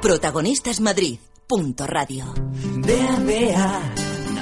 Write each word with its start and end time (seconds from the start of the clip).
Protagonistas 0.00 0.80
Madrid. 0.80 1.18
Radio. 1.86 2.32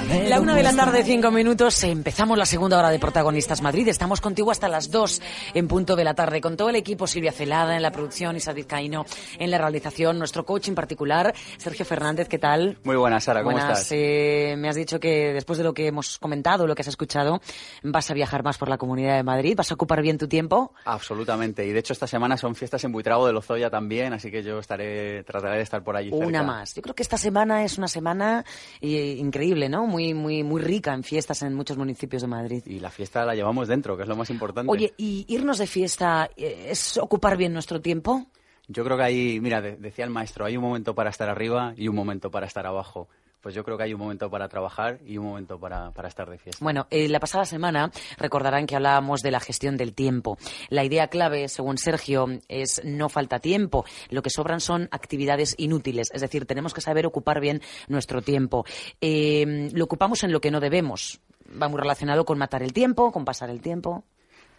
La 0.09 0.39
una 0.39 0.55
de 0.55 0.63
la 0.63 0.73
tarde, 0.73 1.03
cinco 1.03 1.29
minutos. 1.29 1.83
Empezamos 1.83 2.35
la 2.37 2.45
segunda 2.45 2.79
hora 2.79 2.89
de 2.89 2.97
Protagonistas 2.97 3.61
Madrid. 3.61 3.87
Estamos 3.87 4.21
contigo 4.21 4.49
hasta 4.49 4.67
las 4.67 4.89
dos 4.89 5.21
en 5.53 5.67
punto 5.67 5.95
de 5.95 6.03
la 6.03 6.15
tarde. 6.15 6.41
Con 6.41 6.57
todo 6.57 6.69
el 6.69 6.75
equipo, 6.77 7.05
Silvia 7.05 7.31
Celada 7.31 7.75
en 7.75 7.83
la 7.83 7.91
producción, 7.91 8.35
Isa 8.35 8.51
Vizcaíno 8.53 9.05
en 9.37 9.51
la 9.51 9.59
realización, 9.59 10.17
nuestro 10.17 10.45
coach 10.45 10.67
en 10.69 10.73
particular, 10.75 11.33
Sergio 11.57 11.85
Fernández. 11.85 12.27
¿Qué 12.27 12.39
tal? 12.39 12.79
Muy 12.83 12.95
buenas, 12.95 13.23
Sara. 13.23 13.43
¿Cómo 13.43 13.51
Buenas. 13.55 13.81
estás? 13.81 13.91
Eh, 13.91 14.55
me 14.57 14.67
has 14.69 14.75
dicho 14.75 14.99
que 14.99 15.31
después 15.33 15.57
de 15.57 15.63
lo 15.63 15.73
que 15.75 15.85
hemos 15.87 16.17
comentado, 16.17 16.65
lo 16.65 16.73
que 16.73 16.81
has 16.81 16.87
escuchado, 16.87 17.39
vas 17.83 18.09
a 18.09 18.13
viajar 18.15 18.43
más 18.43 18.57
por 18.57 18.67
la 18.69 18.77
Comunidad 18.79 19.15
de 19.17 19.23
Madrid. 19.23 19.53
¿Vas 19.55 19.69
a 19.69 19.75
ocupar 19.75 20.01
bien 20.01 20.17
tu 20.17 20.27
tiempo? 20.27 20.73
Absolutamente. 20.85 21.65
Y 21.67 21.71
de 21.71 21.79
hecho, 21.79 21.93
esta 21.93 22.07
semana 22.07 22.35
son 22.35 22.55
fiestas 22.55 22.83
en 22.83 22.91
Buitrago 22.91 23.27
de 23.27 23.33
Lozoya 23.33 23.69
también, 23.69 24.13
así 24.13 24.31
que 24.31 24.41
yo 24.41 24.57
estaré, 24.59 25.23
trataré 25.23 25.57
de 25.57 25.63
estar 25.63 25.83
por 25.83 25.95
allí 25.95 26.09
Una 26.11 26.25
cerca. 26.25 26.43
más. 26.43 26.73
Yo 26.75 26.81
creo 26.81 26.95
que 26.95 27.03
esta 27.03 27.17
semana 27.17 27.63
es 27.63 27.77
una 27.77 27.87
semana 27.87 28.43
eh, 28.81 29.15
increíble, 29.19 29.69
¿no? 29.69 29.85
Muy, 29.85 29.98
muy, 30.13 30.43
muy 30.43 30.61
rica 30.61 30.93
en 30.93 31.03
fiestas 31.03 31.41
en 31.43 31.53
muchos 31.53 31.77
municipios 31.77 32.21
de 32.21 32.27
Madrid. 32.27 32.63
Y 32.65 32.79
la 32.79 32.89
fiesta 32.89 33.25
la 33.25 33.35
llevamos 33.35 33.67
dentro, 33.67 33.95
que 33.97 34.03
es 34.03 34.09
lo 34.09 34.15
más 34.15 34.29
importante. 34.29 34.71
Oye, 34.71 34.93
¿y 34.97 35.25
irnos 35.27 35.57
de 35.57 35.67
fiesta 35.67 36.29
eh, 36.37 36.67
es 36.69 36.97
ocupar 36.97 37.37
bien 37.37 37.53
nuestro 37.53 37.81
tiempo? 37.81 38.25
Yo 38.67 38.83
creo 38.83 38.97
que 38.97 39.03
hay, 39.03 39.39
mira, 39.39 39.61
de- 39.61 39.75
decía 39.77 40.05
el 40.05 40.11
maestro, 40.11 40.45
hay 40.45 40.55
un 40.57 40.63
momento 40.63 40.93
para 40.95 41.09
estar 41.09 41.27
arriba 41.29 41.73
y 41.75 41.87
un 41.87 41.95
momento 41.95 42.29
para 42.31 42.45
estar 42.47 42.65
abajo. 42.67 43.07
Pues 43.41 43.55
yo 43.55 43.63
creo 43.63 43.77
que 43.77 43.83
hay 43.83 43.93
un 43.93 43.99
momento 43.99 44.29
para 44.29 44.49
trabajar 44.49 44.99
y 45.05 45.17
un 45.17 45.25
momento 45.25 45.59
para, 45.59 45.91
para 45.91 46.07
estar 46.07 46.29
de 46.29 46.37
fiesta. 46.37 46.63
Bueno, 46.63 46.87
eh, 46.89 47.07
la 47.07 47.19
pasada 47.19 47.45
semana 47.45 47.91
recordarán 48.17 48.65
que 48.65 48.75
hablábamos 48.75 49.21
de 49.21 49.31
la 49.31 49.39
gestión 49.39 49.77
del 49.77 49.93
tiempo. 49.93 50.37
La 50.69 50.83
idea 50.83 51.07
clave, 51.07 51.47
según 51.47 51.77
Sergio, 51.77 52.27
es 52.47 52.81
no 52.83 53.07
falta 53.07 53.39
tiempo. 53.39 53.85
Lo 54.09 54.21
que 54.21 54.29
sobran 54.29 54.59
son 54.59 54.89
actividades 54.91 55.55
inútiles. 55.57 56.09
Es 56.13 56.21
decir, 56.21 56.45
tenemos 56.45 56.73
que 56.73 56.81
saber 56.81 57.05
ocupar 57.05 57.39
bien 57.39 57.61
nuestro 57.87 58.21
tiempo. 58.21 58.65
Eh, 58.99 59.69
lo 59.73 59.85
ocupamos 59.85 60.23
en 60.23 60.31
lo 60.31 60.41
que 60.41 60.51
no 60.51 60.59
debemos. 60.59 61.21
Va 61.61 61.67
muy 61.67 61.79
relacionado 61.79 62.25
con 62.25 62.37
matar 62.37 62.61
el 62.61 62.73
tiempo, 62.73 63.11
con 63.11 63.25
pasar 63.25 63.49
el 63.49 63.61
tiempo. 63.61 64.03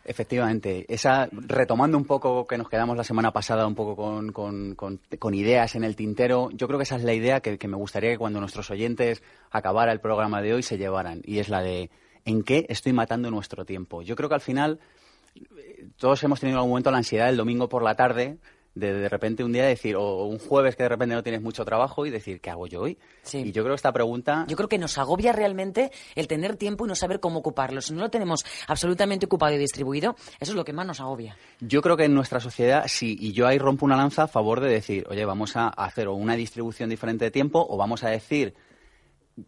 Efectivamente, 0.04 0.86
esa, 0.88 1.28
retomando 1.30 1.98
un 1.98 2.04
poco 2.04 2.46
que 2.46 2.56
nos 2.56 2.68
quedamos 2.68 2.96
la 2.96 3.04
semana 3.04 3.32
pasada 3.32 3.66
un 3.66 3.74
poco 3.74 3.96
con, 3.96 4.32
con- 4.32 5.34
ideas 5.34 5.74
en 5.74 5.84
el 5.84 5.94
tintero, 5.94 6.48
yo 6.52 6.66
creo 6.66 6.78
que 6.78 6.84
esa 6.84 6.96
es 6.96 7.04
la 7.04 7.12
idea 7.12 7.40
que, 7.40 7.58
que 7.58 7.68
me 7.68 7.76
gustaría 7.76 8.10
que 8.10 8.18
cuando 8.18 8.40
nuestros 8.40 8.70
oyentes 8.70 9.22
acabara 9.50 9.92
el 9.92 10.00
programa 10.00 10.40
de 10.40 10.54
hoy 10.54 10.62
se 10.62 10.78
llevaran, 10.78 11.20
y 11.24 11.38
es 11.38 11.48
la 11.48 11.60
de 11.62 11.90
¿en 12.24 12.42
qué 12.42 12.66
estoy 12.68 12.92
matando 12.92 13.30
nuestro 13.30 13.64
tiempo? 13.64 14.02
Yo 14.02 14.16
creo 14.16 14.28
que 14.28 14.34
al 14.36 14.40
final 14.40 14.80
eh, 15.36 15.86
todos 15.98 16.22
hemos 16.24 16.40
tenido 16.40 16.56
en 16.56 16.58
algún 16.60 16.70
momento 16.70 16.90
la 16.90 16.98
ansiedad 16.98 17.28
el 17.28 17.36
domingo 17.36 17.68
por 17.68 17.82
la 17.82 17.94
tarde 17.94 18.38
de 18.74 18.94
de 18.94 19.08
repente 19.08 19.44
un 19.44 19.52
día 19.52 19.64
decir, 19.64 19.96
o 19.96 20.24
un 20.24 20.38
jueves 20.38 20.76
que 20.76 20.82
de 20.82 20.88
repente 20.88 21.14
no 21.14 21.22
tienes 21.22 21.42
mucho 21.42 21.64
trabajo 21.64 22.06
y 22.06 22.10
decir, 22.10 22.40
¿qué 22.40 22.50
hago 22.50 22.66
yo 22.66 22.82
hoy? 22.82 22.98
Sí. 23.22 23.38
Y 23.38 23.52
yo 23.52 23.62
creo 23.62 23.74
que 23.74 23.76
esta 23.76 23.92
pregunta... 23.92 24.44
Yo 24.48 24.56
creo 24.56 24.68
que 24.68 24.78
nos 24.78 24.98
agobia 24.98 25.32
realmente 25.32 25.90
el 26.14 26.28
tener 26.28 26.56
tiempo 26.56 26.84
y 26.84 26.88
no 26.88 26.94
saber 26.94 27.20
cómo 27.20 27.40
ocuparlo. 27.40 27.80
Si 27.80 27.92
no 27.92 28.00
lo 28.00 28.10
tenemos 28.10 28.44
absolutamente 28.66 29.26
ocupado 29.26 29.54
y 29.54 29.58
distribuido, 29.58 30.16
eso 30.38 30.52
es 30.52 30.56
lo 30.56 30.64
que 30.64 30.72
más 30.72 30.86
nos 30.86 31.00
agobia. 31.00 31.36
Yo 31.60 31.82
creo 31.82 31.96
que 31.96 32.04
en 32.04 32.14
nuestra 32.14 32.40
sociedad, 32.40 32.84
sí, 32.86 33.16
y 33.20 33.32
yo 33.32 33.46
ahí 33.46 33.58
rompo 33.58 33.84
una 33.84 33.96
lanza 33.96 34.24
a 34.24 34.28
favor 34.28 34.60
de 34.60 34.68
decir, 34.68 35.06
oye, 35.08 35.24
vamos 35.24 35.56
a 35.56 35.68
hacer 35.68 36.08
o 36.08 36.14
una 36.14 36.36
distribución 36.36 36.90
diferente 36.90 37.24
de 37.24 37.30
tiempo 37.30 37.66
o 37.68 37.76
vamos 37.76 38.04
a 38.04 38.10
decir, 38.10 38.54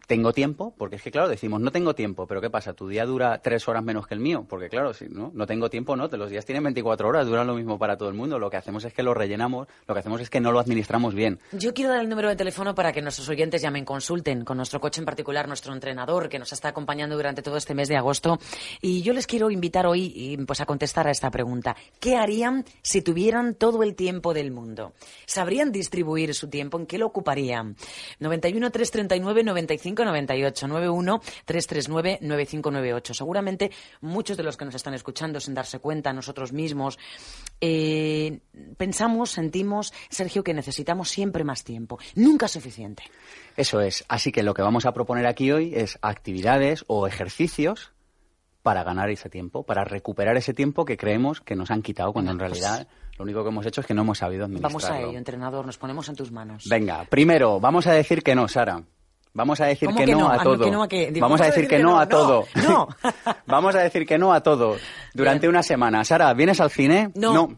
tengo 0.07 0.33
tiempo, 0.33 0.73
porque 0.77 0.95
es 0.97 1.01
que, 1.01 1.11
claro, 1.11 1.27
decimos, 1.27 1.61
no 1.61 1.71
tengo 1.71 1.95
tiempo, 1.95 2.27
pero 2.27 2.41
¿qué 2.41 2.49
pasa? 2.49 2.73
Tu 2.73 2.87
día 2.87 3.05
dura 3.05 3.41
tres 3.41 3.67
horas 3.67 3.83
menos 3.83 4.07
que 4.07 4.13
el 4.13 4.19
mío, 4.19 4.45
porque, 4.47 4.69
claro, 4.69 4.93
si 4.93 5.07
no, 5.09 5.31
no 5.33 5.45
tengo 5.45 5.69
tiempo, 5.69 5.95
no, 5.95 6.07
los 6.07 6.29
días 6.29 6.45
tienen 6.45 6.63
24 6.63 7.07
horas, 7.07 7.27
duran 7.27 7.47
lo 7.47 7.55
mismo 7.55 7.77
para 7.79 7.97
todo 7.97 8.09
el 8.09 8.15
mundo. 8.15 8.39
Lo 8.39 8.49
que 8.49 8.57
hacemos 8.57 8.83
es 8.85 8.93
que 8.93 9.03
lo 9.03 9.13
rellenamos, 9.13 9.67
lo 9.87 9.93
que 9.93 9.99
hacemos 9.99 10.21
es 10.21 10.29
que 10.29 10.39
no 10.39 10.51
lo 10.51 10.59
administramos 10.59 11.13
bien. 11.13 11.39
Yo 11.51 11.73
quiero 11.73 11.91
dar 11.91 12.01
el 12.01 12.09
número 12.09 12.29
de 12.29 12.35
teléfono 12.35 12.75
para 12.75 12.91
que 12.91 13.01
nuestros 13.01 13.27
oyentes 13.29 13.61
llamen, 13.61 13.85
consulten 13.85 14.45
con 14.45 14.57
nuestro 14.57 14.79
coche 14.79 15.01
en 15.01 15.05
particular, 15.05 15.47
nuestro 15.47 15.73
entrenador 15.73 16.29
que 16.29 16.39
nos 16.39 16.53
está 16.53 16.69
acompañando 16.69 17.15
durante 17.15 17.41
todo 17.41 17.57
este 17.57 17.73
mes 17.73 17.87
de 17.87 17.97
agosto. 17.97 18.39
Y 18.81 19.01
yo 19.01 19.13
les 19.13 19.27
quiero 19.27 19.49
invitar 19.51 19.85
hoy 19.85 20.37
pues, 20.45 20.61
a 20.61 20.65
contestar 20.65 21.07
a 21.07 21.11
esta 21.11 21.31
pregunta. 21.31 21.75
¿Qué 21.99 22.15
harían 22.15 22.65
si 22.81 23.01
tuvieran 23.01 23.55
todo 23.55 23.83
el 23.83 23.95
tiempo 23.95 24.33
del 24.33 24.51
mundo? 24.51 24.93
¿Sabrían 25.25 25.71
distribuir 25.71 26.33
su 26.33 26.49
tiempo? 26.49 26.79
¿En 26.79 26.85
qué 26.85 26.97
lo 26.97 27.07
ocuparían? 27.07 27.75
91 28.19 28.71
339 28.71 29.43
95 29.43 29.82
98 29.91 30.67
91 30.67 31.19
339 31.45 32.19
9598. 32.21 33.13
Seguramente 33.13 33.71
muchos 34.01 34.37
de 34.37 34.43
los 34.43 34.57
que 34.57 34.65
nos 34.65 34.75
están 34.75 34.93
escuchando 34.93 35.39
sin 35.39 35.53
darse 35.53 35.79
cuenta 35.79 36.13
nosotros 36.13 36.53
mismos 36.53 36.97
eh, 37.61 38.39
pensamos, 38.77 39.31
sentimos, 39.31 39.93
Sergio, 40.09 40.43
que 40.43 40.53
necesitamos 40.53 41.09
siempre 41.09 41.43
más 41.43 41.63
tiempo. 41.63 41.99
Nunca 42.15 42.47
es 42.47 42.51
suficiente. 42.51 43.03
Eso 43.55 43.81
es. 43.81 44.03
Así 44.07 44.31
que 44.31 44.43
lo 44.43 44.53
que 44.53 44.61
vamos 44.61 44.85
a 44.85 44.93
proponer 44.93 45.25
aquí 45.27 45.51
hoy 45.51 45.73
es 45.75 45.97
actividades 46.01 46.83
o 46.87 47.07
ejercicios 47.07 47.93
para 48.63 48.83
ganar 48.83 49.09
ese 49.09 49.29
tiempo, 49.29 49.63
para 49.63 49.83
recuperar 49.83 50.37
ese 50.37 50.53
tiempo 50.53 50.85
que 50.85 50.97
creemos 50.97 51.41
que 51.41 51.55
nos 51.55 51.69
han 51.69 51.81
quitado, 51.81 52.13
cuando 52.13 52.31
en 52.31 52.37
pues- 52.37 52.51
realidad 52.51 52.87
lo 53.17 53.23
único 53.23 53.43
que 53.43 53.49
hemos 53.49 53.65
hecho 53.65 53.81
es 53.81 53.87
que 53.87 53.93
no 53.93 54.01
hemos 54.01 54.17
sabido 54.17 54.45
administrarlo. 54.45 54.79
Vamos 54.79 55.05
a 55.05 55.07
ello, 55.07 55.17
entrenador, 55.17 55.65
nos 55.65 55.77
ponemos 55.77 56.09
en 56.09 56.15
tus 56.15 56.31
manos. 56.31 56.65
Venga, 56.67 57.05
primero, 57.05 57.59
vamos 57.59 57.85
a 57.87 57.93
decir 57.93 58.23
que 58.23 58.33
no, 58.33 58.47
Sara. 58.47 58.83
Vamos 59.33 59.59
a 59.61 59.65
decir 59.65 59.87
¿Cómo 59.87 59.97
que, 59.99 60.05
que 60.05 60.11
no, 60.11 60.19
no? 60.19 60.29
a 60.29 60.33
Ah, 60.33 60.37
no, 60.37 60.43
todo. 60.43 60.65
que 60.65 60.71
no 60.71 60.83
a 60.83 60.87
Vamos 61.21 61.41
a 61.41 61.45
decir 61.45 61.67
que 61.67 61.79
no 61.79 61.99
a 61.99 62.07
todo. 62.07 62.45
No, 62.67 62.87
vamos 63.47 63.75
a 63.75 63.79
decir 63.79 64.05
que 64.05 64.17
no 64.17 64.31
a 64.33 64.41
todo 64.41 64.77
durante 65.13 65.47
Bien. 65.47 65.49
una 65.49 65.63
semana. 65.63 66.03
Sara, 66.03 66.33
¿vienes 66.33 66.59
al 66.61 66.69
cine? 66.69 67.09
No. 67.15 67.57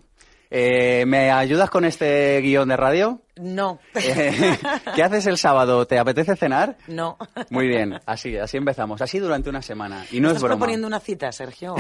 Eh, 0.52 1.04
¿Me 1.06 1.32
ayudas 1.32 1.70
con 1.70 1.84
este 1.84 2.40
guion 2.40 2.70
de 2.70 2.78
radio? 2.78 3.22
No. 3.36 3.80
Eh, 3.96 4.58
¿Qué 4.96 5.04
haces 5.04 5.26
el 5.26 5.38
sábado? 5.38 5.86
¿Te 5.86 6.00
apetece 6.00 6.36
cenar? 6.38 6.78
No. 6.88 7.18
Muy 7.50 7.68
bien, 7.68 8.00
así, 8.06 8.38
así 8.38 8.56
empezamos. 8.56 9.02
Así 9.02 9.20
durante 9.20 9.50
una 9.50 9.62
semana. 9.62 10.06
Y 10.12 10.22
no 10.22 10.28
¿Estás 10.30 10.38
es 10.38 10.44
broma. 10.44 10.56
proponiendo 10.56 10.88
una 10.88 11.00
cita, 11.02 11.32
Sergio? 11.32 11.76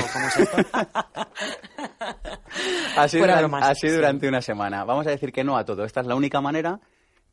Así, 2.98 3.20
sí. 3.80 3.88
durante 3.90 4.28
una 4.28 4.42
semana. 4.42 4.84
Vamos 4.84 5.08
a 5.08 5.12
decir 5.12 5.32
que 5.32 5.44
no 5.44 5.58
a 5.58 5.64
todo. 5.64 5.86
Esta 5.86 6.02
es 6.02 6.08
la 6.08 6.16
única 6.16 6.42
manera 6.42 6.80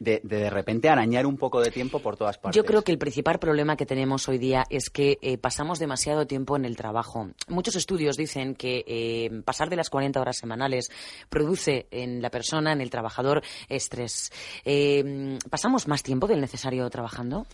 de 0.02 0.12
de, 0.22 0.36
de 0.38 0.50
repente 0.50 0.88
arañar 0.88 1.26
un 1.26 1.36
poco 1.36 1.60
de 1.60 1.70
tiempo 1.70 2.00
por 2.00 2.16
todas 2.16 2.38
partes. 2.38 2.56
Yo 2.56 2.64
creo 2.64 2.82
que 2.82 2.92
el 2.92 2.98
principal 2.98 3.38
problema 3.38 3.76
que 3.76 3.86
tenemos 3.86 4.28
hoy 4.28 4.38
día 4.38 4.64
es 4.68 4.90
que 4.90 5.18
eh, 5.22 5.38
pasamos 5.38 5.78
demasiado 5.78 6.26
tiempo 6.26 6.56
en 6.56 6.64
el 6.64 6.76
trabajo. 6.76 7.30
Muchos 7.48 7.76
estudios 7.76 8.16
dicen 8.16 8.54
que 8.54 8.84
eh, 8.86 9.42
pasar 9.44 9.70
de 9.70 9.76
las 9.76 9.90
40 9.90 10.20
horas 10.20 10.36
semanales 10.36 10.90
produce 11.28 11.86
en 11.90 12.20
la 12.20 12.30
persona, 12.30 12.72
en 12.72 12.80
el 12.80 12.90
trabajador, 12.90 13.42
estrés. 13.68 14.32
Eh, 14.64 15.38
¿Pasamos 15.48 15.86
más 15.86 16.02
tiempo 16.02 16.26
del 16.26 16.40
necesario 16.40 16.88
trabajando? 16.90 17.46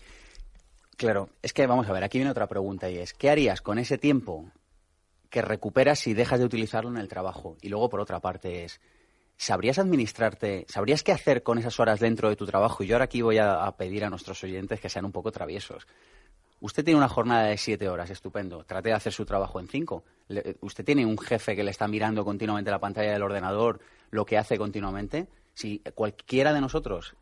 Claro, 0.97 1.29
es 1.41 1.53
que 1.53 1.65
vamos 1.65 1.87
a 1.87 1.93
ver, 1.93 2.03
aquí 2.03 2.17
viene 2.17 2.31
otra 2.31 2.47
pregunta 2.47 2.89
y 2.89 2.97
es, 2.97 3.13
¿qué 3.13 3.29
harías 3.29 3.61
con 3.61 3.79
ese 3.79 3.97
tiempo 3.97 4.51
que 5.29 5.41
recuperas 5.41 5.99
si 5.99 6.13
dejas 6.13 6.39
de 6.39 6.45
utilizarlo 6.45 6.89
en 6.89 6.97
el 6.97 7.07
trabajo? 7.07 7.55
Y 7.61 7.69
luego, 7.69 7.89
por 7.89 8.01
otra 8.01 8.19
parte, 8.19 8.65
es, 8.65 8.81
¿sabrías 9.39 9.79
administrarte, 9.79 10.65
sabrías 10.67 11.01
qué 11.01 11.13
hacer 11.13 11.41
con 11.43 11.57
esas 11.57 11.79
horas 11.79 11.99
dentro 11.99 12.29
de 12.29 12.35
tu 12.35 12.45
trabajo? 12.45 12.83
Y 12.83 12.87
yo 12.87 12.95
ahora 12.95 13.05
aquí 13.05 13.21
voy 13.21 13.37
a, 13.37 13.63
a 13.65 13.75
pedir 13.77 14.03
a 14.03 14.09
nuestros 14.09 14.43
oyentes 14.43 14.79
que 14.81 14.89
sean 14.89 15.05
un 15.05 15.11
poco 15.13 15.31
traviesos. 15.31 15.87
Usted 16.61 16.83
tiene 16.83 16.97
una 16.97 17.07
jornada 17.07 17.45
de 17.45 17.57
siete 17.57 17.87
horas, 17.87 18.09
estupendo. 18.09 18.65
Trate 18.65 18.89
de 18.89 18.95
hacer 18.95 19.13
su 19.13 19.25
trabajo 19.25 19.61
en 19.61 19.69
cinco. 19.69 20.03
Le- 20.27 20.57
usted 20.59 20.83
tiene 20.83 21.05
un 21.05 21.17
jefe 21.17 21.55
que 21.55 21.63
le 21.63 21.71
está 21.71 21.87
mirando 21.87 22.25
continuamente 22.25 22.69
la 22.69 22.79
pantalla 22.79 23.13
del 23.13 23.23
ordenador, 23.23 23.79
lo 24.11 24.25
que 24.25 24.37
hace 24.37 24.57
continuamente. 24.57 25.27
Si 25.53 25.79
cualquiera 25.95 26.51
de 26.53 26.59
nosotros 26.59 27.15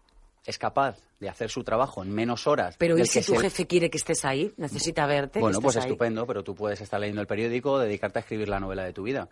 es 0.44 0.58
capaz 0.58 0.98
de 1.20 1.30
hacer 1.30 1.52
su 1.52 1.64
trabajo 1.64 2.02
en 2.02 2.12
menos 2.12 2.48
horas. 2.48 2.78
Pero 2.80 2.98
¿y 2.98 3.06
si 3.06 3.20
tu 3.22 3.36
se- 3.36 3.40
jefe 3.42 3.68
quiere 3.68 3.92
que 3.92 3.98
estés 3.98 4.26
ahí? 4.26 4.54
Necesita 4.58 5.06
verte. 5.06 5.34
que 5.34 5.40
Bueno, 5.42 5.62
pues 5.62 5.76
ahí. 5.78 5.84
estupendo, 5.84 6.26
pero 6.26 6.44
tú 6.44 6.56
puedes 6.56 6.82
estar 6.82 7.00
leyendo 7.00 7.22
el 7.22 7.28
periódico 7.28 7.74
o 7.74 7.80
dedicarte 7.80 8.18
a 8.18 8.22
escribir 8.22 8.50
la 8.50 8.60
novela 8.60 8.86
de 8.86 8.94
tu 8.94 9.04
vida. 9.04 9.30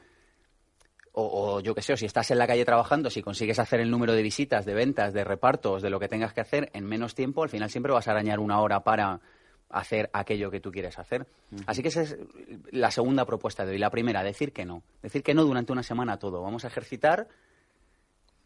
O, 1.17 1.55
o 1.55 1.59
yo 1.61 1.73
qué 1.73 1.81
sé, 1.81 1.93
o 1.93 1.97
si 1.97 2.05
estás 2.05 2.29
en 2.31 2.37
la 2.37 2.45
calle 2.45 2.65
trabajando, 2.65 3.09
si 3.09 3.21
consigues 3.21 3.57
hacer 3.59 3.79
el 3.79 3.89
número 3.89 4.13
de 4.13 4.21
visitas, 4.21 4.65
de 4.65 4.73
ventas, 4.73 5.13
de 5.13 5.23
repartos, 5.23 5.81
de 5.81 5.89
lo 5.89 5.99
que 5.99 6.09
tengas 6.09 6.33
que 6.33 6.41
hacer 6.41 6.69
en 6.73 6.85
menos 6.85 7.15
tiempo, 7.15 7.43
al 7.43 7.49
final 7.49 7.69
siempre 7.69 7.93
vas 7.93 8.07
a 8.07 8.11
arañar 8.11 8.39
una 8.39 8.59
hora 8.59 8.81
para 8.81 9.21
hacer 9.69 10.09
aquello 10.13 10.51
que 10.51 10.59
tú 10.59 10.71
quieres 10.71 10.97
hacer. 10.99 11.25
Así 11.65 11.81
que 11.81 11.89
esa 11.89 12.01
es 12.01 12.17
la 12.71 12.91
segunda 12.91 13.25
propuesta 13.25 13.65
de 13.65 13.73
hoy. 13.73 13.77
La 13.77 13.89
primera, 13.89 14.23
decir 14.23 14.51
que 14.51 14.65
no. 14.65 14.83
Decir 15.01 15.23
que 15.23 15.33
no 15.33 15.43
durante 15.43 15.71
una 15.71 15.83
semana 15.83 16.17
todo. 16.17 16.41
Vamos 16.41 16.65
a 16.65 16.67
ejercitar 16.67 17.27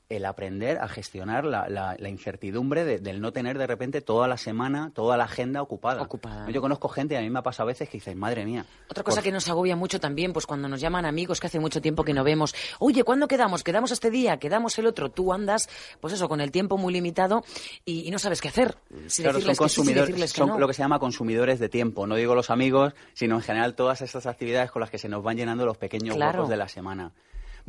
el 0.10 0.26
aprender 0.26 0.80
a 0.80 0.88
gestionar 0.88 1.46
la, 1.46 1.70
la- 1.70 1.96
la 2.00 2.10
incertidumbre 2.10 2.84
de- 2.84 2.98
del 2.98 3.22
no 3.22 3.32
tener 3.32 3.60
de 3.60 3.68
repente 3.68 4.02
toda 4.02 4.28
la 4.28 4.38
semana, 4.38 4.92
toda 4.96 5.18
la 5.18 5.26
agenda 5.26 5.62
ocupada. 5.62 6.02
Ocupada. 6.02 6.50
Yo 6.50 6.62
conozco 6.62 6.90
gente, 6.90 7.16
a 7.16 7.22
mí 7.22 7.30
me 7.30 7.38
ha 7.38 7.44
pasado 7.44 7.68
a 7.70 7.72
veces 7.74 7.90
que 7.90 7.98
dices, 7.98 8.16
madre 8.16 8.44
mía. 8.44 8.66
Otra 8.90 9.04
cosa 9.04 9.18
por- 9.18 9.26
que 9.26 9.32
nos 9.32 9.48
agobia 9.50 9.76
mucho 9.76 10.00
también, 10.00 10.34
pues 10.34 10.48
cuando 10.48 10.68
nos 10.68 10.82
llaman 10.82 11.06
amigos 11.06 11.40
que 11.40 11.46
hace 11.46 11.60
mucho 11.60 11.80
tiempo 11.80 12.04
que 12.04 12.16
no 12.16 12.24
vemos, 12.24 12.56
oye, 12.80 13.04
¿cuándo 13.04 13.28
quedamos? 13.28 13.64
¿Quedamos 13.64 13.92
este 13.92 14.10
día? 14.10 14.38
¿Quedamos 14.38 14.80
el 14.80 14.88
otro? 14.88 15.12
Tú 15.12 15.32
andas, 15.32 15.70
pues 16.02 16.16
eso, 16.16 16.28
con 16.28 16.42
el 16.42 16.50
tiempo 16.52 16.80
muy 16.80 16.92
limitado 16.92 17.44
y, 17.86 18.08
y 18.08 18.10
no 18.10 18.18
sabes 18.18 18.42
qué 18.42 18.48
hacer. 18.48 18.78
Si 19.06 19.22
Claro, 19.22 19.38
son 19.40 19.48
que 19.48 19.54
sí, 19.54 19.54
si 19.54 19.58
consumidores, 19.60 20.08
decirles 20.08 20.34
que 20.34 20.38
son 20.40 20.50
no. 20.50 20.58
lo 20.60 20.68
que 20.68 20.74
se 20.74 20.82
llama 20.82 20.98
consumidores 20.98 21.60
de 21.60 21.70
tiempo. 21.70 22.08
No 22.08 22.16
digo 22.16 22.34
los 22.34 22.50
amigos, 22.50 22.96
sino 23.14 23.36
en 23.36 23.42
general 23.44 23.76
todas 23.76 24.02
estas 24.02 24.26
actividades 24.26 24.72
con 24.72 24.80
las 24.80 24.90
que 24.90 24.98
se 24.98 25.08
nos 25.08 25.22
van 25.22 25.38
llenando 25.38 25.68
los 25.68 25.78
pequeños 25.78 26.16
Claro. 26.16 26.40
huecos 26.40 26.50
de 26.50 26.58
la 26.58 26.68
semana. 26.68 27.12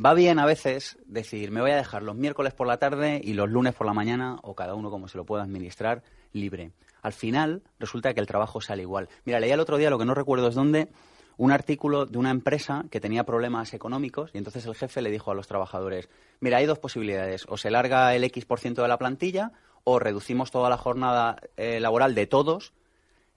Va 0.03 0.13
bien 0.13 0.39
a 0.39 0.45
veces 0.45 0.97
decir, 1.05 1.51
me 1.51 1.61
voy 1.61 1.71
a 1.71 1.75
dejar 1.75 2.03
los 2.03 2.15
miércoles 2.15 2.53
por 2.53 2.67
la 2.67 2.77
tarde 2.77 3.21
y 3.23 3.33
los 3.33 3.49
lunes 3.49 3.73
por 3.73 3.87
la 3.87 3.93
mañana, 3.93 4.37
o 4.43 4.55
cada 4.55 4.75
uno 4.75 4.89
como 4.89 5.07
se 5.07 5.17
lo 5.17 5.25
pueda 5.25 5.43
administrar, 5.43 6.03
libre. 6.33 6.71
Al 7.01 7.13
final 7.13 7.63
resulta 7.79 8.13
que 8.13 8.19
el 8.19 8.27
trabajo 8.27 8.61
sale 8.61 8.83
igual. 8.83 9.09
Mira, 9.25 9.39
leía 9.39 9.55
el 9.55 9.59
otro 9.59 9.77
día, 9.77 9.89
lo 9.89 9.97
que 9.97 10.05
no 10.05 10.13
recuerdo 10.13 10.47
es 10.47 10.55
dónde, 10.55 10.89
un 11.37 11.51
artículo 11.51 12.05
de 12.05 12.17
una 12.17 12.29
empresa 12.29 12.85
que 12.91 12.99
tenía 12.99 13.23
problemas 13.23 13.73
económicos 13.73 14.29
y 14.33 14.37
entonces 14.37 14.65
el 14.65 14.75
jefe 14.75 15.01
le 15.01 15.09
dijo 15.09 15.31
a 15.31 15.35
los 15.35 15.47
trabajadores, 15.47 16.09
mira, 16.39 16.57
hay 16.57 16.65
dos 16.65 16.79
posibilidades, 16.79 17.45
o 17.47 17.57
se 17.57 17.71
larga 17.71 18.13
el 18.15 18.23
X 18.25 18.45
por 18.45 18.59
ciento 18.59 18.83
de 18.83 18.87
la 18.87 18.97
plantilla 18.97 19.51
o 19.83 19.97
reducimos 19.97 20.51
toda 20.51 20.69
la 20.69 20.77
jornada 20.77 21.37
eh, 21.57 21.79
laboral 21.79 22.13
de 22.13 22.27
todos 22.27 22.73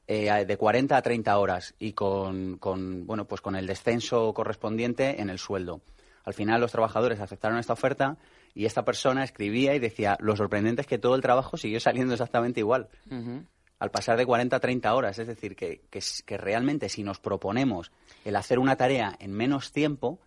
eh, 0.06 0.44
de 0.46 0.56
40 0.58 0.96
a 0.96 1.02
30 1.02 1.38
horas 1.38 1.74
y 1.78 1.94
con, 1.94 2.58
con, 2.58 3.06
bueno, 3.06 3.24
pues 3.24 3.40
con 3.40 3.56
el 3.56 3.66
descenso 3.66 4.34
correspondiente 4.34 5.22
en 5.22 5.30
el 5.30 5.38
sueldo. 5.38 5.80
Al 6.24 6.34
final 6.34 6.60
los 6.60 6.72
trabajadores 6.72 7.20
aceptaron 7.20 7.58
esta 7.58 7.74
oferta 7.74 8.16
y 8.54 8.66
esta 8.66 8.84
persona 8.84 9.24
escribía 9.24 9.74
y 9.74 9.78
decía, 9.78 10.16
lo 10.20 10.36
sorprendente 10.36 10.82
es 10.82 10.86
que 10.86 10.98
todo 10.98 11.14
el 11.14 11.22
trabajo 11.22 11.56
siguió 11.56 11.80
saliendo 11.80 12.14
exactamente 12.14 12.60
igual. 12.60 12.88
Al 13.78 13.90
pasar 13.90 14.16
de 14.16 14.24
40 14.24 14.56
a 14.56 14.60
30 14.60 14.94
horas, 14.94 15.18
es 15.18 15.26
decir, 15.26 15.56
que, 15.56 15.82
que, 15.90 16.00
que 16.24 16.36
realmente 16.38 16.88
si 16.88 17.02
nos 17.02 17.18
proponemos 17.20 17.92
el 18.24 18.36
hacer 18.36 18.58
una 18.58 18.76
tarea 18.76 19.14
en 19.18 19.32
menos 19.32 19.72
tiempo, 19.72 20.20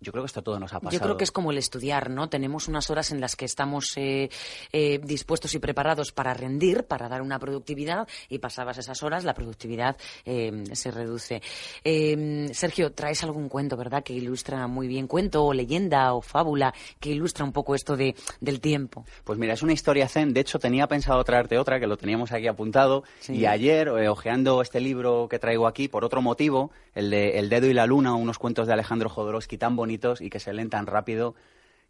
yo 0.00 0.12
creo 0.12 0.24
que 0.24 0.26
esto 0.26 0.42
todo 0.42 0.58
nos 0.60 0.72
ha 0.72 0.80
pasado. 0.80 0.92
Yo 0.92 1.00
creo 1.00 1.16
que 1.16 1.24
es 1.24 1.32
como 1.32 1.50
el 1.50 1.58
estudiar, 1.58 2.10
¿no? 2.10 2.28
Tenemos 2.28 2.68
unas 2.68 2.90
horas 2.90 3.10
en 3.12 3.20
las 3.20 3.36
que 3.36 3.44
estamos 3.44 3.96
eh, 3.96 4.28
eh, 4.72 5.00
dispuestos 5.02 5.54
y 5.54 5.58
preparados 5.58 6.12
para 6.12 6.34
rendir, 6.34 6.84
para 6.84 7.08
dar 7.08 7.22
una 7.22 7.38
productividad, 7.38 8.06
y 8.28 8.38
pasadas 8.38 8.78
esas 8.78 9.02
horas 9.02 9.24
la 9.24 9.34
productividad 9.34 9.96
eh, 10.24 10.64
se 10.72 10.90
reduce. 10.90 11.42
Eh, 11.84 12.48
Sergio, 12.52 12.92
traes 12.92 13.22
algún 13.24 13.48
cuento, 13.48 13.76
¿verdad? 13.76 14.02
Que 14.02 14.12
ilustra 14.12 14.66
muy 14.66 14.88
bien, 14.88 15.06
cuento 15.06 15.44
o 15.44 15.52
leyenda 15.52 16.12
o 16.14 16.20
fábula, 16.20 16.74
que 17.00 17.10
ilustra 17.10 17.44
un 17.44 17.52
poco 17.52 17.74
esto 17.74 17.96
de, 17.96 18.14
del 18.40 18.60
tiempo. 18.60 19.04
Pues 19.24 19.38
mira, 19.38 19.54
es 19.54 19.62
una 19.62 19.72
historia 19.72 20.08
zen. 20.08 20.32
De 20.32 20.40
hecho, 20.40 20.58
tenía 20.58 20.86
pensado 20.86 21.22
traerte 21.24 21.58
otra, 21.58 21.80
que 21.80 21.86
lo 21.86 21.96
teníamos 21.96 22.32
aquí 22.32 22.46
apuntado. 22.46 23.04
Sí. 23.20 23.34
Y 23.34 23.46
ayer, 23.46 23.88
eh, 23.88 24.08
ojeando 24.08 24.62
este 24.62 24.80
libro 24.80 25.28
que 25.28 25.38
traigo 25.38 25.66
aquí, 25.66 25.88
por 25.88 26.04
otro 26.04 26.22
motivo, 26.22 26.70
el 26.94 27.10
de 27.10 27.38
El 27.38 27.48
dedo 27.48 27.66
y 27.66 27.74
la 27.74 27.86
luna, 27.86 28.14
unos 28.14 28.38
cuentos 28.38 28.66
de 28.66 28.72
Alejandro 28.72 29.08
Jodorowsky 29.08 29.58
tan 29.58 29.76
bonitos 29.76 29.86
y 30.20 30.30
que 30.30 30.38
se 30.40 30.52
leen 30.52 30.70
tan 30.70 30.86
rápido, 30.86 31.34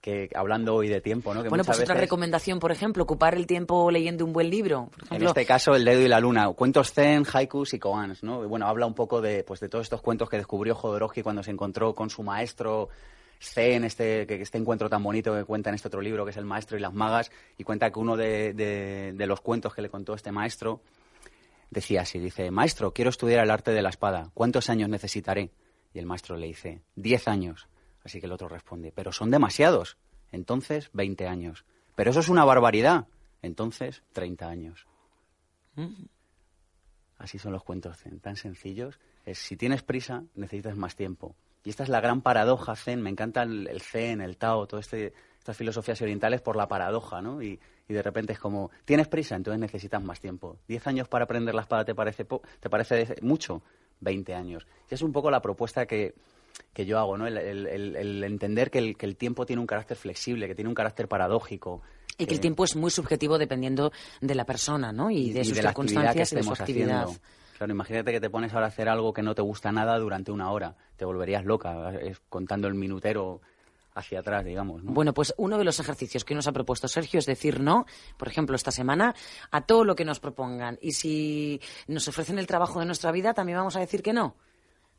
que 0.00 0.28
hablando 0.34 0.74
hoy 0.74 0.88
de 0.88 1.00
tiempo, 1.00 1.32
¿no? 1.34 1.42
Que 1.42 1.48
bueno, 1.48 1.64
pues 1.64 1.80
otra 1.80 1.94
recomendación, 2.00 2.58
por 2.60 2.70
ejemplo, 2.70 3.02
ocupar 3.02 3.34
el 3.34 3.46
tiempo 3.46 3.90
leyendo 3.90 4.24
un 4.24 4.32
buen 4.32 4.50
libro. 4.50 4.90
Por 5.08 5.16
En 5.16 5.26
este 5.26 5.46
caso, 5.46 5.74
El 5.74 5.84
dedo 5.84 6.00
y 6.02 6.08
la 6.08 6.20
luna, 6.20 6.48
cuentos 6.52 6.92
zen, 6.92 7.24
haikus 7.32 7.74
y 7.74 7.78
koans, 7.78 8.22
¿no? 8.22 8.44
Y 8.44 8.46
bueno, 8.46 8.66
habla 8.68 8.86
un 8.86 8.94
poco 8.94 9.20
de, 9.20 9.42
pues, 9.42 9.58
de 9.60 9.68
todos 9.68 9.86
estos 9.86 10.02
cuentos 10.02 10.28
que 10.28 10.36
descubrió 10.36 10.74
Jodorowsky 10.74 11.22
cuando 11.22 11.42
se 11.42 11.50
encontró 11.50 11.94
con 11.94 12.10
su 12.10 12.22
maestro 12.22 12.88
zen, 13.40 13.84
este, 13.84 14.26
que, 14.26 14.40
este 14.40 14.58
encuentro 14.58 14.88
tan 14.88 15.02
bonito 15.02 15.34
que 15.34 15.44
cuenta 15.44 15.70
en 15.70 15.74
este 15.74 15.88
otro 15.88 16.00
libro, 16.00 16.24
que 16.24 16.30
es 16.30 16.36
El 16.36 16.44
maestro 16.44 16.76
y 16.76 16.80
las 16.80 16.92
magas, 16.94 17.30
y 17.58 17.64
cuenta 17.64 17.90
que 17.90 17.98
uno 17.98 18.16
de, 18.16 18.52
de- 18.54 19.12
de 19.14 19.26
los 19.26 19.40
cuentos 19.40 19.74
que 19.74 19.82
le 19.82 19.88
contó 19.90 20.14
este 20.14 20.30
maestro 20.30 20.80
decía 21.70 22.02
así, 22.02 22.18
dice, 22.18 22.50
maestro, 22.50 22.92
quiero 22.92 23.10
estudiar 23.10 23.42
el 23.42 23.50
arte 23.50 23.72
de 23.72 23.82
la 23.82 23.88
espada, 23.88 24.30
¿cuántos 24.34 24.70
años 24.70 24.88
necesitaré? 24.88 25.50
Y 25.92 25.98
el 25.98 26.06
maestro 26.06 26.36
le 26.36 26.46
dice, 26.46 26.80
diez 26.94 27.26
años. 27.28 27.66
Así 28.06 28.20
que 28.20 28.26
el 28.26 28.32
otro 28.32 28.48
responde, 28.48 28.92
pero 28.94 29.10
son 29.10 29.32
demasiados. 29.32 29.96
Entonces, 30.30 30.90
veinte 30.92 31.26
años. 31.26 31.64
Pero 31.96 32.12
eso 32.12 32.20
es 32.20 32.28
una 32.28 32.44
barbaridad. 32.44 33.08
Entonces, 33.42 34.04
treinta 34.12 34.48
años. 34.48 34.86
Así 37.18 37.40
son 37.40 37.52
los 37.52 37.64
cuentos 37.64 37.98
zen, 37.98 38.20
tan 38.20 38.36
sencillos. 38.36 39.00
Es, 39.24 39.38
si 39.38 39.56
tienes 39.56 39.82
prisa, 39.82 40.22
necesitas 40.36 40.76
más 40.76 40.94
tiempo. 40.94 41.34
Y 41.64 41.70
esta 41.70 41.82
es 41.82 41.88
la 41.88 42.00
gran 42.00 42.22
paradoja 42.22 42.76
zen. 42.76 43.02
Me 43.02 43.10
encanta 43.10 43.42
el, 43.42 43.66
el 43.66 43.80
zen, 43.80 44.20
el 44.20 44.36
tao, 44.36 44.68
todas 44.68 44.86
este, 44.86 45.12
estas 45.40 45.56
filosofías 45.56 46.00
orientales 46.00 46.40
por 46.42 46.54
la 46.54 46.68
paradoja, 46.68 47.20
¿no? 47.20 47.42
Y, 47.42 47.58
y 47.88 47.92
de 47.92 48.02
repente 48.02 48.34
es 48.34 48.38
como, 48.38 48.70
tienes 48.84 49.08
prisa, 49.08 49.34
entonces 49.34 49.58
necesitas 49.58 50.00
más 50.00 50.20
tiempo. 50.20 50.58
Diez 50.68 50.86
años 50.86 51.08
para 51.08 51.24
aprender 51.24 51.56
la 51.56 51.62
espada 51.62 51.84
te 51.84 51.94
parece, 51.96 52.24
po- 52.24 52.42
te 52.60 52.70
parece 52.70 53.16
mucho, 53.22 53.62
veinte 53.98 54.32
años. 54.32 54.64
Y 54.88 54.94
es 54.94 55.02
un 55.02 55.10
poco 55.10 55.28
la 55.28 55.42
propuesta 55.42 55.86
que, 55.86 56.14
que 56.72 56.84
yo 56.86 56.98
hago, 56.98 57.16
¿no? 57.16 57.26
El, 57.26 57.38
el- 57.38 57.66
el- 57.66 57.96
el 57.96 58.24
entender 58.24 58.70
que 58.70 58.78
el, 58.78 58.96
que 58.96 59.06
el 59.06 59.16
tiempo 59.16 59.46
tiene 59.46 59.60
un 59.60 59.66
carácter 59.66 59.96
flexible, 59.96 60.46
que 60.46 60.54
tiene 60.54 60.68
un 60.68 60.74
carácter 60.74 61.08
paradójico. 61.08 61.82
y 62.18 62.26
que 62.26 62.34
el 62.34 62.40
tiempo 62.40 62.64
es 62.64 62.76
muy 62.76 62.90
subjetivo 62.90 63.36
dependiendo 63.38 63.92
de 64.20 64.34
la 64.34 64.44
persona, 64.46 64.90
¿no? 64.92 65.10
Y, 65.10 65.32
de 65.32 65.44
sus 65.44 65.62
la 65.62 65.70
actividad 65.70 66.12
que 66.14 66.24
circunstancias 66.24 66.32
y 66.32 66.36
de 66.36 66.42
su 66.42 66.52
estemos 66.52 66.60
actividad. 66.60 67.02
haciendo. 67.04 67.20
Claro, 67.58 67.72
imagínate 67.72 68.12
que 68.12 68.20
te 68.20 68.28
pones 68.30 68.52
ahora 68.52 68.66
a 68.66 68.68
hacer 68.68 68.88
algo 68.88 69.12
que 69.14 69.22
no 69.22 69.34
te 69.34 69.40
gusta 69.42 69.72
nada 69.72 69.98
durante 69.98 70.30
una 70.32 70.50
hora. 70.50 70.76
Te 70.96 71.04
volverías 71.06 71.44
loca, 71.44 71.92
contando 72.28 72.68
el 72.68 72.74
minutero 72.74 73.40
hacia 73.94 74.20
atrás, 74.20 74.44
digamos. 74.44 74.84
¿no? 74.84 74.92
Bueno, 74.92 75.14
pues 75.14 75.32
uno 75.38 75.56
de 75.56 75.64
los 75.64 75.80
ejercicios 75.80 76.22
que 76.24 76.34
nos 76.34 76.46
ha 76.46 76.52
propuesto 76.52 76.86
Sergio 76.86 77.18
es 77.18 77.24
decir 77.24 77.60
no, 77.60 77.86
por 78.18 78.28
ejemplo, 78.28 78.54
esta 78.56 78.70
semana, 78.70 79.14
a 79.50 79.62
todo 79.62 79.84
lo 79.84 79.96
que 79.96 80.04
nos 80.04 80.20
propongan. 80.20 80.78
Y 80.82 80.92
si 80.92 81.60
nos 81.86 82.06
ofrecen 82.08 82.38
el 82.38 82.46
trabajo 82.46 82.78
de 82.80 82.84
nuestra 82.86 83.10
vida, 83.10 83.32
también 83.32 83.56
vamos 83.56 83.74
a 83.76 83.80
decir 83.80 84.02
que 84.02 84.12
no. 84.12 84.36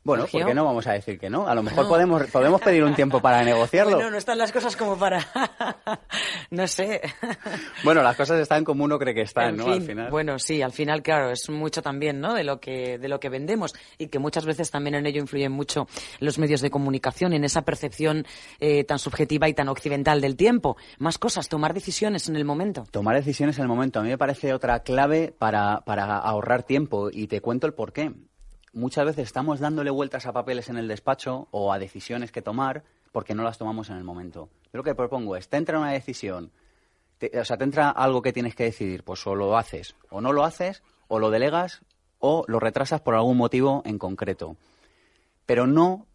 Bueno, 0.04 0.22
Sergio. 0.22 0.40
¿por 0.40 0.48
qué 0.48 0.54
no 0.54 0.64
vamos 0.64 0.86
a 0.86 0.92
decir 0.92 1.18
que 1.18 1.28
no? 1.28 1.46
A 1.48 1.54
lo 1.54 1.62
mejor 1.62 1.84
No. 1.84 1.88
podemos, 1.90 2.22
podemos 2.30 2.60
pedir 2.62 2.82
un 2.84 2.94
tiempo 2.94 3.20
para 3.20 3.42
negociarlo. 3.44 3.96
Bueno, 3.96 4.10
no 4.10 4.16
están 4.16 4.38
las 4.38 4.52
cosas 4.52 4.74
como 4.76 4.96
para... 4.98 5.20
no 6.50 6.66
sé. 6.66 7.00
Bueno, 7.84 8.02
las 8.02 8.16
cosas 8.16 8.40
están 8.40 8.64
como 8.64 8.84
uno 8.84 8.98
cree 8.98 9.14
que 9.14 9.22
están, 9.22 9.50
En 9.50 9.56
¿no? 9.58 9.64
fin, 9.64 9.72
Al 9.74 9.82
final. 9.82 10.10
Bueno, 10.10 10.38
sí, 10.38 10.62
al 10.62 10.72
final, 10.72 11.02
claro, 11.02 11.30
es 11.30 11.48
mucho 11.48 11.80
también, 11.82 12.20
¿no? 12.20 12.34
De 12.34 12.42
lo 12.44 12.60
que 12.60 12.98
de 12.98 13.08
lo 13.08 13.20
que 13.20 13.28
vendemos 13.28 13.74
y 13.98 14.08
que 14.08 14.18
muchas 14.18 14.44
veces 14.44 14.70
también 14.70 14.94
en 14.96 15.06
ello 15.06 15.20
influyen 15.20 15.52
mucho 15.52 15.86
los 16.18 16.38
medios 16.38 16.60
de 16.60 16.70
comunicación 16.70 17.32
en 17.32 17.44
esa 17.44 17.62
percepción 17.62 18.26
eh, 18.60 18.84
tan 18.84 18.98
subjetiva 18.98 19.48
y 19.48 19.54
tan 19.54 19.68
occidental 19.68 20.20
del 20.20 20.36
tiempo. 20.36 20.76
Más 20.98 21.18
cosas, 21.18 21.48
tomar 21.48 21.72
decisiones 21.74 22.28
en 22.28 22.36
el 22.36 22.44
momento. 22.44 22.84
Tomar 22.90 23.14
decisiones 23.16 23.56
en 23.58 23.62
el 23.62 23.68
momento. 23.68 24.00
A 24.00 24.02
mí 24.02 24.08
me 24.08 24.18
parece 24.18 24.52
otra 24.52 24.80
clave 24.80 25.32
para, 25.38 25.82
para 25.86 26.18
ahorrar 26.18 26.62
tiempo 26.64 27.08
y 27.12 27.28
te 27.28 27.40
cuento 27.40 27.66
el 27.66 27.74
por 27.74 27.92
qué. 27.92 28.12
Muchas 28.72 29.06
veces 29.06 29.24
estamos 29.26 29.60
dándole 29.60 29.90
vueltas 29.90 30.26
a 30.26 30.32
papeles 30.32 30.68
en 30.68 30.76
el 30.76 30.88
despacho 30.88 31.48
o 31.50 31.72
a 31.72 31.78
decisiones 31.78 32.32
que 32.32 32.42
tomar 32.42 32.84
porque 33.12 33.34
no 33.34 33.42
las 33.42 33.58
tomamos 33.58 33.88
en 33.90 33.96
el 33.96 34.04
momento. 34.04 34.48
Yo 34.72 34.78
lo 34.78 34.82
que 34.84 34.94
propongo 34.94 35.36
es, 35.36 35.48
te 35.48 35.56
entra 35.56 35.78
una 35.78 35.92
decisión, 35.92 36.50
te- 37.18 37.38
o 37.40 37.44
sea, 37.44 37.56
te 37.56 37.64
entra 37.64 37.90
algo 37.90 38.20
que 38.22 38.32
tienes 38.32 38.54
que 38.54 38.64
decidir, 38.64 39.02
pues 39.04 39.26
o 39.26 39.34
lo 39.34 39.56
haces 39.56 39.94
o 40.10 40.20
no 40.20 40.32
lo 40.32 40.44
haces, 40.44 40.82
o 41.08 41.18
lo 41.18 41.30
delegas 41.30 41.80
o 42.18 42.44
lo 42.48 42.60
retrasas 42.60 43.00
por 43.00 43.14
algún 43.14 43.36
motivo 43.38 43.82
en 43.86 43.98
concreto. 43.98 44.56
Pero 45.46 45.66
no 45.66 46.06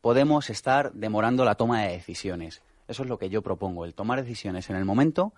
podemos 0.00 0.50
estar 0.50 0.92
demorando 0.92 1.44
la 1.44 1.56
toma 1.56 1.82
de 1.82 1.92
decisiones. 1.92 2.62
Eso 2.86 3.02
es 3.02 3.08
lo 3.08 3.18
que 3.18 3.28
yo 3.28 3.42
propongo, 3.42 3.84
el 3.84 3.94
tomar 3.94 4.22
decisiones 4.22 4.70
en 4.70 4.76
el 4.76 4.84
momento 4.84 5.32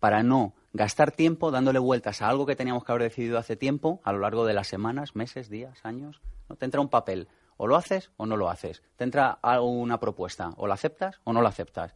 para 0.00 0.22
no 0.22 0.54
gastar 0.72 1.12
tiempo 1.12 1.50
dándole 1.50 1.78
vueltas 1.78 2.22
a 2.22 2.28
algo 2.28 2.46
que 2.46 2.56
teníamos 2.56 2.84
que 2.84 2.92
haber 2.92 3.02
decidido 3.02 3.38
hace 3.38 3.56
tiempo 3.56 4.00
a 4.04 4.12
lo 4.12 4.18
largo 4.18 4.46
de 4.46 4.54
las 4.54 4.68
semanas, 4.68 5.16
meses, 5.16 5.48
días, 5.48 5.84
años. 5.84 6.20
¿no? 6.48 6.56
Te 6.56 6.64
entra 6.64 6.80
un 6.80 6.88
papel, 6.88 7.28
o 7.56 7.66
lo 7.66 7.76
haces 7.76 8.10
o 8.16 8.26
no 8.26 8.36
lo 8.36 8.48
haces. 8.48 8.82
Te 8.96 9.04
entra 9.04 9.38
una 9.60 10.00
propuesta, 10.00 10.52
o 10.56 10.66
la 10.66 10.74
aceptas 10.74 11.20
o 11.24 11.32
no 11.32 11.42
la 11.42 11.50
aceptas. 11.50 11.94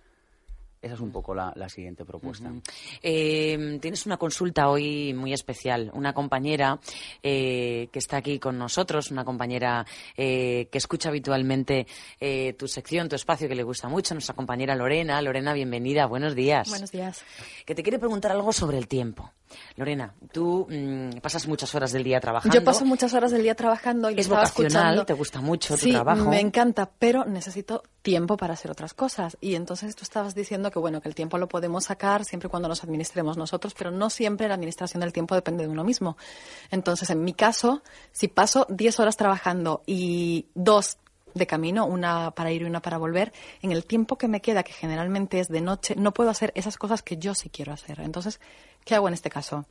Esa 0.83 0.95
es 0.95 1.01
un 1.01 1.13
poco 1.13 1.35
la, 1.35 1.69
siguiente 1.69 2.05
propuesta. 2.05 2.53
Eh, 3.03 3.79
tienes 3.81 4.05
una 4.05 4.17
consulta 4.17 4.69
hoy 4.69 5.15
muy 5.15 5.33
especial. 5.33 5.91
Una 5.95 6.13
compañera 6.13 6.81
eh, 7.23 7.89
que 7.93 7.99
está 8.01 8.17
aquí 8.17 8.41
con 8.41 8.59
nosotros, 8.59 9.13
una 9.13 9.25
compañera 9.25 9.87
que 10.17 10.69
escucha 10.73 11.09
habitualmente 11.09 11.87
tu 12.59 12.67
sección, 12.67 13.09
tu 13.09 13.15
espacio, 13.15 13.49
que 13.49 13.55
le 13.55 13.63
gusta 13.63 13.89
mucho, 13.89 14.15
nuestra 14.15 14.35
compañera 14.35 14.75
Lorena. 14.75 15.23
Lorena, 15.23 15.53
bienvenida. 15.53 16.07
Buenos 16.07 16.35
días. 16.35 16.69
Buenos 16.69 16.91
días. 16.91 17.25
Que 17.65 17.75
te 17.75 17.83
quiere 17.83 18.01
preguntar 18.01 18.33
algo 18.33 18.53
sobre 18.53 18.79
el 18.79 18.89
tiempo. 18.89 19.31
Lorena, 19.77 20.15
tú 20.33 20.67
mm, 20.69 21.21
pasas 21.21 21.47
muchas 21.47 21.75
horas 21.75 21.93
del 21.93 22.05
día 22.05 22.21
trabajando. 22.21 22.55
Yo 22.55 22.65
paso 22.65 22.85
muchas 22.85 23.15
horas 23.15 23.31
del 23.31 23.43
día 23.43 23.55
trabajando 23.55 24.11
y 24.11 24.19
es 24.19 24.29
vocacional, 24.29 25.05
te 25.07 25.15
gusta 25.15 25.41
mucho 25.41 25.77
tu 25.77 25.91
trabajo. 25.91 26.29
me 26.29 26.41
encanta, 26.41 26.91
pero 26.99 27.25
necesito 27.25 27.83
tiempo 28.03 28.37
para 28.37 28.55
hacer 28.55 28.71
otras 28.71 28.95
cosas. 28.95 29.37
Y 29.41 29.55
entonces 29.55 29.95
tú 29.97 30.03
estabas 30.03 30.35
diciendo 30.35 30.71
que 30.71 30.79
bueno, 30.79 31.01
que 31.01 31.09
el 31.09 31.15
tiempo 31.15 31.39
lo 31.39 31.49
podemos 31.49 31.85
sacar 31.85 32.25
siempre 32.25 32.49
cuando 32.49 32.69
nos 32.69 32.83
administremos 32.85 33.37
nosotros, 33.37 33.75
pero 33.77 33.91
no 33.91 34.11
siempre 34.11 34.49
la 34.49 34.55
administración 34.55 35.01
del 35.01 35.13
tiempo 35.13 35.35
depende 35.35 35.65
de 35.65 35.69
uno 35.69 35.85
mismo. 35.85 36.17
Entonces, 36.71 37.11
en 37.11 37.25
mi 37.25 37.35
caso, 37.35 37.83
si 38.11 38.29
paso 38.29 38.67
10 38.69 39.01
horas 39.01 39.17
trabajando 39.17 39.83
y 39.87 40.47
dos 40.55 40.99
de 41.35 41.47
camino, 41.47 41.87
una 41.87 42.31
para 42.33 42.51
ir 42.53 42.63
y 42.63 42.65
una 42.65 42.81
para 42.81 42.99
volver, 42.99 43.33
en 43.63 43.73
el 43.73 43.85
tiempo 43.85 44.17
que 44.17 44.29
me 44.29 44.41
queda, 44.41 44.63
que 44.63 44.73
generalmente 44.73 45.41
es 45.41 45.49
de 45.49 45.61
noche, 45.61 45.95
no 45.97 46.13
puedo 46.13 46.31
hacer 46.31 46.53
esas 46.55 46.77
cosas 46.77 47.03
que 47.03 47.17
yo 47.17 47.35
sí 47.35 47.51
quiero 47.51 47.73
hacer. 47.73 48.01
Entonces, 48.01 48.41
¿qué 48.85 48.95
hago 48.95 49.09
en 49.09 49.15
este 49.15 49.31
caso? 49.31 49.67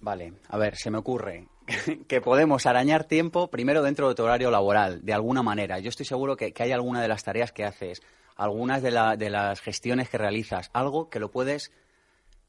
Vale, 0.00 0.34
a 0.48 0.58
ver, 0.58 0.76
se 0.76 0.90
me 0.90 0.98
ocurre 0.98 1.48
que 2.08 2.20
podemos 2.20 2.66
arañar 2.66 3.04
tiempo 3.04 3.48
primero 3.48 3.82
dentro 3.82 4.08
de 4.08 4.14
tu 4.14 4.22
horario 4.22 4.50
laboral, 4.50 5.04
de 5.04 5.12
alguna 5.12 5.42
manera. 5.42 5.78
Yo 5.78 5.88
estoy 5.88 6.06
seguro 6.06 6.36
que, 6.36 6.52
hay 6.56 6.72
alguna 6.72 7.00
de 7.00 7.08
las 7.08 7.24
tareas 7.24 7.52
que 7.52 7.64
haces, 7.64 8.02
algunas 8.36 8.82
de, 8.82 8.90
de 9.18 9.30
las 9.30 9.60
gestiones 9.60 10.08
que 10.08 10.18
realizas, 10.18 10.70
algo 10.72 11.08
que 11.08 11.18
lo 11.18 11.30
puedes 11.30 11.72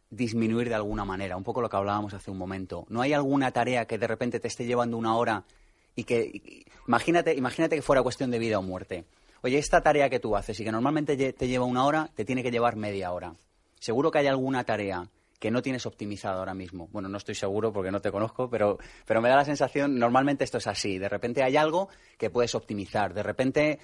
disminuir 0.09 0.69
de 0.69 0.75
alguna 0.75 1.05
manera, 1.05 1.35
un 1.35 1.43
poco 1.43 1.61
lo 1.61 1.69
que 1.69 1.77
hablábamos 1.77 2.13
hace 2.13 2.31
un 2.31 2.37
momento. 2.37 2.85
¿No 2.89 3.01
hay 3.01 3.13
alguna 3.13 3.51
tarea 3.51 3.85
que 3.85 3.97
de 3.97 4.07
repente 4.07 4.39
te 4.39 4.47
esté 4.47 4.65
llevando 4.65 4.97
una 4.97 5.15
hora 5.15 5.43
y 5.97 6.03
que 6.05 6.63
imagínate, 6.87 7.33
imagínate 7.33 7.75
que 7.75 7.81
fuera 7.81 8.03
cuestión 8.03 8.31
de 8.31 8.39
vida 8.39 8.59
o 8.59 8.61
muerte. 8.61 9.03
Oye, 9.41 9.57
esta 9.57 9.81
tarea 9.81 10.09
que 10.09 10.19
tú 10.19 10.37
haces 10.37 10.57
y 10.59 10.63
que 10.63 10.71
normalmente 10.71 11.33
te 11.33 11.47
lleva 11.47 11.65
una 11.65 11.85
hora, 11.85 12.09
te 12.15 12.23
tiene 12.23 12.43
que 12.43 12.51
llevar 12.51 12.75
media 12.75 13.11
hora. 13.11 13.33
Seguro 13.79 14.11
que 14.11 14.19
hay 14.19 14.27
alguna 14.27 14.63
tarea 14.63 15.09
que 15.39 15.51
no 15.51 15.61
tienes 15.61 15.85
optimizada 15.85 16.37
ahora 16.39 16.53
mismo. 16.53 16.87
Bueno, 16.91 17.09
no 17.09 17.17
estoy 17.17 17.35
seguro 17.35 17.73
porque 17.73 17.91
no 17.91 17.99
te 17.99 18.11
conozco, 18.11 18.49
pero, 18.49 18.77
pero 19.05 19.21
me 19.21 19.29
da 19.29 19.35
la 19.35 19.45
sensación, 19.45 19.97
normalmente 19.97 20.43
esto 20.43 20.59
es 20.59 20.67
así. 20.67 20.99
De 20.99 21.09
repente 21.09 21.43
hay 21.43 21.57
algo 21.57 21.89
que 22.17 22.29
puedes 22.29 22.53
optimizar. 22.55 23.13
De 23.13 23.23
repente 23.23 23.79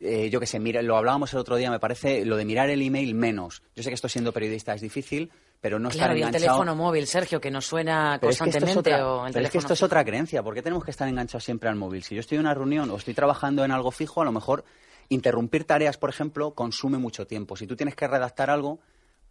eh, 0.00 0.28
yo 0.28 0.40
qué 0.40 0.46
sé, 0.46 0.58
mira, 0.58 0.82
lo 0.82 0.96
hablábamos 0.96 1.32
el 1.32 1.38
otro 1.38 1.56
día, 1.56 1.70
me 1.70 1.78
parece 1.78 2.24
lo 2.24 2.36
de 2.36 2.44
mirar 2.44 2.68
el 2.68 2.82
email 2.82 3.14
menos. 3.14 3.62
Yo 3.74 3.82
sé 3.82 3.90
que 3.90 3.94
esto 3.94 4.08
siendo 4.08 4.32
periodista 4.32 4.74
es 4.74 4.80
difícil, 4.80 5.30
pero 5.64 5.78
no 5.78 5.88
claro, 5.88 6.12
estar 6.12 6.16
enganchado. 6.18 6.36
el 6.36 6.42
teléfono 6.42 6.76
móvil, 6.76 7.06
Sergio, 7.06 7.40
que 7.40 7.50
nos 7.50 7.64
suena 7.64 8.18
constantemente. 8.20 8.70
Es 8.70 8.76
otra, 8.76 9.08
o 9.08 9.24
pero 9.32 9.46
es 9.46 9.50
que 9.50 9.56
esto 9.56 9.72
es 9.72 9.82
otra 9.82 10.04
creencia. 10.04 10.42
¿Por 10.42 10.52
qué 10.52 10.60
tenemos 10.60 10.84
que 10.84 10.90
estar 10.90 11.08
enganchados 11.08 11.42
siempre 11.42 11.70
al 11.70 11.74
móvil? 11.74 12.02
Si 12.02 12.14
yo 12.14 12.20
estoy 12.20 12.36
en 12.36 12.42
una 12.42 12.52
reunión 12.52 12.90
o 12.90 12.96
estoy 12.96 13.14
trabajando 13.14 13.64
en 13.64 13.70
algo 13.70 13.90
fijo, 13.90 14.20
a 14.20 14.26
lo 14.26 14.32
mejor 14.32 14.66
interrumpir 15.08 15.64
tareas, 15.64 15.96
por 15.96 16.10
ejemplo, 16.10 16.50
consume 16.50 16.98
mucho 16.98 17.26
tiempo. 17.26 17.56
Si 17.56 17.66
tú 17.66 17.76
tienes 17.76 17.94
que 17.94 18.06
redactar 18.06 18.50
algo, 18.50 18.80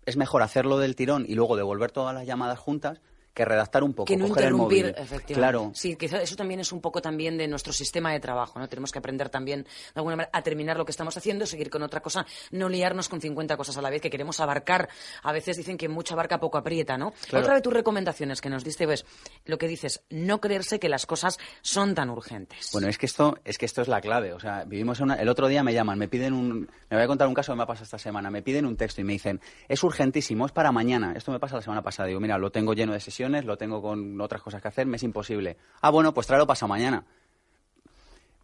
es 0.07 0.17
mejor 0.17 0.41
hacerlo 0.41 0.79
del 0.79 0.95
tirón 0.95 1.23
y 1.29 1.35
luego 1.35 1.55
devolver 1.55 1.91
todas 1.91 2.15
las 2.15 2.25
llamadas 2.25 2.57
juntas 2.57 2.99
que 3.33 3.45
redactar 3.45 3.83
un 3.83 3.93
poco, 3.93 4.05
que 4.05 4.17
no 4.17 4.27
interrumpir, 4.27 4.87
efectivamente. 4.87 5.33
Claro. 5.33 5.71
Sí, 5.73 5.95
que 5.95 6.05
eso 6.05 6.35
también 6.35 6.59
es 6.59 6.71
un 6.71 6.81
poco 6.81 7.01
también 7.01 7.37
de 7.37 7.47
nuestro 7.47 7.73
sistema 7.73 8.11
de 8.11 8.19
trabajo, 8.19 8.59
¿no? 8.59 8.69
Tenemos 8.69 8.91
que 8.91 8.99
aprender 8.99 9.29
también, 9.29 9.63
de 9.63 9.69
alguna 9.95 10.15
manera, 10.15 10.29
a 10.33 10.41
terminar 10.43 10.77
lo 10.77 10.85
que 10.85 10.91
estamos 10.91 11.17
haciendo, 11.17 11.45
seguir 11.45 11.69
con 11.69 11.81
otra 11.83 12.01
cosa, 12.01 12.25
no 12.51 12.69
liarnos 12.69 13.09
con 13.09 13.21
50 13.21 13.57
cosas 13.57 13.77
a 13.77 13.81
la 13.81 13.89
vez, 13.89 14.01
que 14.01 14.09
queremos 14.09 14.39
abarcar. 14.39 14.89
A 15.23 15.31
veces 15.31 15.57
dicen 15.57 15.77
que 15.77 15.89
mucha 15.89 16.13
abarca 16.13 16.39
poco 16.39 16.57
aprieta, 16.57 16.97
¿no? 16.97 17.13
Otra 17.33 17.55
de 17.55 17.61
tus 17.61 17.73
recomendaciones 17.73 18.41
que 18.41 18.49
nos 18.49 18.63
diste, 18.63 18.85
pues, 18.85 19.05
lo 19.45 19.57
que 19.57 19.67
dices, 19.67 20.03
no 20.09 20.39
creerse 20.39 20.79
que 20.79 20.89
las 20.89 21.05
cosas 21.05 21.39
son 21.61 21.95
tan 21.95 22.09
urgentes. 22.09 22.69
Bueno, 22.71 22.87
es 22.87 22.97
que 22.97 23.05
esto 23.05 23.37
es, 23.43 23.57
que 23.57 23.65
esto 23.65 23.81
es 23.81 23.87
la 23.87 24.01
clave. 24.01 24.33
O 24.33 24.39
sea, 24.39 24.63
vivimos 24.65 24.99
una... 24.99 25.15
El 25.15 25.29
otro 25.29 25.47
día 25.47 25.63
me 25.63 25.73
llaman, 25.73 25.97
me 25.97 26.07
piden 26.07 26.33
un... 26.33 26.69
Me 26.89 26.97
voy 26.97 27.03
a 27.03 27.07
contar 27.07 27.27
un 27.27 27.33
caso 27.33 27.51
que 27.51 27.57
me 27.57 27.63
ha 27.63 27.65
pasado 27.65 27.85
esta 27.85 27.97
semana. 27.97 28.29
Me 28.29 28.41
piden 28.41 28.65
un 28.65 28.77
texto 28.77 29.01
y 29.01 29.03
me 29.03 29.13
dicen, 29.13 29.41
es 29.67 29.83
urgentísimo, 29.83 30.45
es 30.45 30.51
para 30.51 30.71
mañana. 30.71 31.13
Esto 31.15 31.31
me 31.31 31.39
pasa 31.39 31.55
la 31.55 31.61
semana 31.61 31.81
pasada. 31.81 32.07
Digo, 32.07 32.19
mira, 32.19 32.37
lo 32.37 32.51
tengo 32.51 32.73
lleno 32.73 32.93
de 32.93 32.99
sesiones, 32.99 33.22
lo 33.29 33.57
tengo 33.57 33.81
con 33.81 34.19
otras 34.21 34.41
cosas 34.41 34.61
que 34.61 34.67
hacer, 34.67 34.85
me 34.85 34.97
es 34.97 35.03
imposible. 35.03 35.57
Ah, 35.81 35.89
bueno, 35.89 36.13
pues 36.13 36.27
tráelo 36.27 36.47
pasa 36.47 36.67
mañana. 36.67 37.03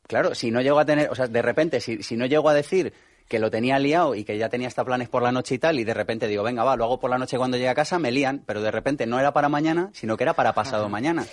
Claro, 0.07 0.33
si 0.33 0.49
no 0.49 0.61
llego 0.61 0.79
a 0.79 0.85
tener, 0.85 1.09
o 1.11 1.15
sea, 1.15 1.27
de 1.27 1.41
repente, 1.41 1.79
si, 1.79 2.01
si 2.01 2.17
no 2.17 2.25
llego 2.25 2.49
a 2.49 2.53
decir 2.53 2.93
que 3.27 3.37
lo 3.37 3.51
tenía 3.51 3.77
liado 3.77 4.15
y 4.15 4.23
que 4.23 4.37
ya 4.37 4.49
tenía 4.49 4.67
hasta 4.67 4.83
planes 4.83 5.07
por 5.07 5.21
la 5.21 5.31
noche 5.31 5.55
y 5.55 5.59
tal, 5.59 5.79
y 5.79 5.83
de 5.83 5.93
repente 5.93 6.27
digo, 6.27 6.41
venga, 6.41 6.63
va, 6.63 6.75
lo 6.75 6.85
hago 6.85 6.99
por 6.99 7.11
la 7.11 7.19
noche 7.19 7.37
cuando 7.37 7.57
llegue 7.57 7.69
a 7.69 7.75
casa, 7.75 7.99
me 7.99 8.11
lían, 8.11 8.43
pero 8.45 8.61
de 8.61 8.71
repente 8.71 9.05
no 9.05 9.19
era 9.19 9.33
para 9.33 9.49
mañana, 9.49 9.91
sino 9.93 10.17
que 10.17 10.23
era 10.23 10.33
para 10.33 10.53
pasado 10.53 10.89
mañana. 10.89 11.25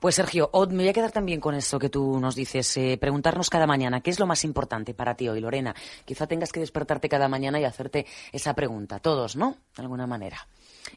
Pues 0.00 0.14
Sergio, 0.14 0.50
me 0.70 0.76
voy 0.76 0.88
a 0.88 0.92
quedar 0.92 1.12
también 1.12 1.40
con 1.40 1.54
esto 1.54 1.78
que 1.78 1.88
tú 1.88 2.20
nos 2.20 2.34
dices, 2.34 2.76
eh, 2.76 2.98
preguntarnos 3.00 3.48
cada 3.50 3.66
mañana, 3.66 4.02
¿qué 4.02 4.10
es 4.10 4.18
lo 4.18 4.26
más 4.26 4.44
importante 4.44 4.92
para 4.92 5.14
ti 5.14 5.28
hoy, 5.28 5.40
Lorena? 5.40 5.74
Quizá 6.04 6.26
tengas 6.26 6.52
que 6.52 6.60
despertarte 6.60 7.08
cada 7.08 7.28
mañana 7.28 7.58
y 7.58 7.64
hacerte 7.64 8.06
esa 8.32 8.54
pregunta, 8.54 8.98
todos, 8.98 9.36
¿no? 9.36 9.56
De 9.76 9.82
alguna 9.82 10.06
manera 10.06 10.46